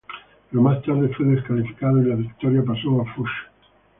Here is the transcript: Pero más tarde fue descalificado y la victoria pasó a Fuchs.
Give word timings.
Pero 0.49 0.63
más 0.63 0.81
tarde 0.81 1.09
fue 1.13 1.27
descalificado 1.27 2.01
y 2.01 2.05
la 2.07 2.15
victoria 2.15 2.63
pasó 2.65 3.01
a 3.03 3.13
Fuchs. 3.13 3.29